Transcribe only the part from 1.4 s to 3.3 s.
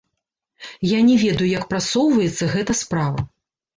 як прасоўваецца гэта справа.